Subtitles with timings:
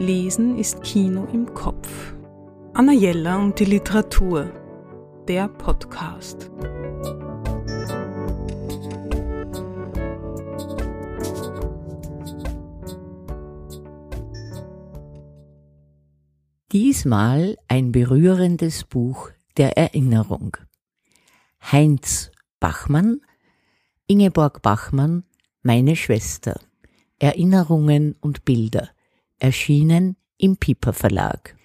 [0.00, 2.14] Lesen ist Kino im Kopf.
[2.72, 4.50] Anna Jella und die Literatur.
[5.28, 6.50] Der Podcast.
[16.72, 19.28] Diesmal ein berührendes Buch
[19.58, 20.56] der Erinnerung.
[21.60, 23.20] Heinz Bachmann,
[24.06, 25.24] Ingeborg Bachmann,
[25.62, 26.58] meine Schwester.
[27.18, 28.88] Erinnerungen und Bilder,
[29.40, 31.56] erschienen im Piper Verlag.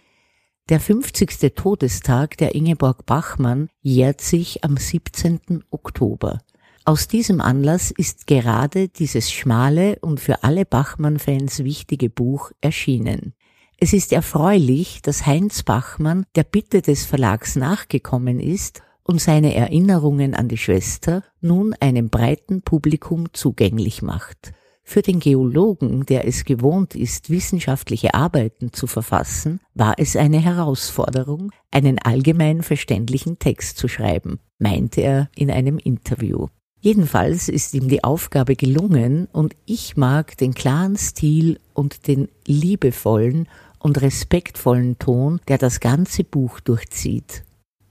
[0.70, 1.54] Der 50.
[1.56, 5.64] Todestag der Ingeborg Bachmann jährt sich am 17.
[5.70, 6.40] Oktober.
[6.86, 13.34] Aus diesem Anlass ist gerade dieses schmale und für alle Bachmann-Fans wichtige Buch erschienen.
[13.78, 20.34] Es ist erfreulich, dass Heinz Bachmann der Bitte des Verlags nachgekommen ist und seine Erinnerungen
[20.34, 24.54] an die Schwester nun einem breiten Publikum zugänglich macht.
[24.88, 31.52] Für den Geologen, der es gewohnt ist, wissenschaftliche Arbeiten zu verfassen, war es eine Herausforderung,
[31.72, 36.48] einen allgemein verständlichen Text zu schreiben, meinte er in einem Interview.
[36.80, 43.50] Jedenfalls ist ihm die Aufgabe gelungen und ich mag den klaren Stil und den liebevollen
[43.80, 47.44] und respektvollen Ton, der das ganze Buch durchzieht.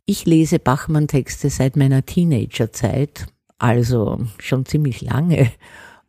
[0.06, 3.26] Ich lese Bachmann-Texte seit meiner Teenagerzeit,
[3.58, 5.50] also schon ziemlich lange,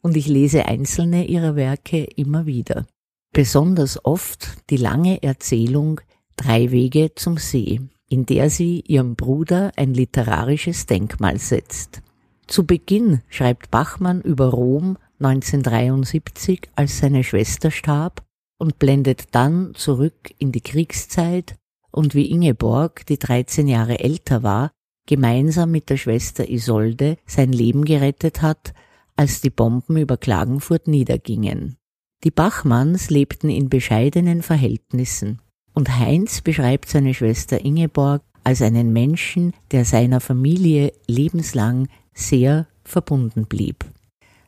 [0.05, 2.85] und ich lese einzelne ihrer Werke immer wieder.
[3.33, 5.99] Besonders oft die lange Erzählung
[6.35, 12.03] Drei Wege zum See, in der sie ihrem Bruder ein literarisches Denkmal setzt.
[12.45, 18.23] Zu Beginn schreibt Bachmann über Rom 1973, als seine Schwester starb,
[18.59, 21.55] und blendet dann zurück in die Kriegszeit
[21.89, 24.69] und wie Ingeborg, die 13 Jahre älter war,
[25.07, 28.75] gemeinsam mit der Schwester Isolde sein Leben gerettet hat,
[29.15, 31.77] als die Bomben über Klagenfurt niedergingen.
[32.23, 35.41] Die Bachmanns lebten in bescheidenen Verhältnissen,
[35.73, 43.45] und Heinz beschreibt seine Schwester Ingeborg als einen Menschen, der seiner Familie lebenslang sehr verbunden
[43.45, 43.85] blieb.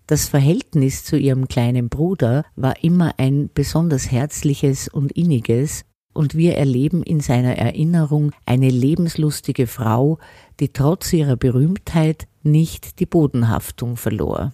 [0.06, 5.84] Das Verhältnis zu ihrem kleinen Bruder war immer ein besonders herzliches und inniges,
[6.18, 10.18] und wir erleben in seiner Erinnerung eine lebenslustige Frau,
[10.60, 14.52] die trotz ihrer Berühmtheit nicht die Bodenhaftung verlor.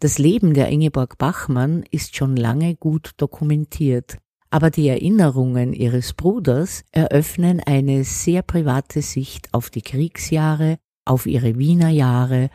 [0.00, 4.18] Das Leben der Ingeborg Bachmann ist schon lange gut dokumentiert,
[4.50, 10.76] aber die Erinnerungen ihres Bruders eröffnen eine sehr private Sicht auf die Kriegsjahre,
[11.06, 12.50] auf ihre Wiener Jahre,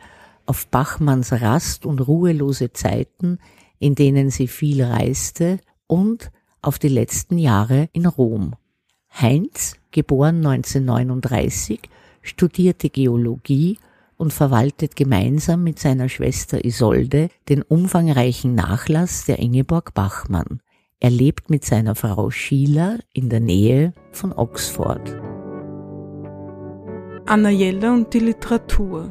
[0.46, 3.38] auf Bachmanns rast- und ruhelose Zeiten,
[3.80, 5.58] in denen sie viel reiste,
[5.88, 6.30] und
[6.62, 8.54] auf die letzten Jahre in Rom.
[9.12, 11.80] Heinz, geboren 1939,
[12.22, 13.78] studierte Geologie
[14.16, 20.60] und verwaltet gemeinsam mit seiner Schwester Isolde den umfangreichen Nachlass der Ingeborg Bachmann.
[21.00, 25.20] Er lebt mit seiner Frau Sheila in der Nähe von Oxford.
[27.26, 29.10] Anna Jella und die Literatur.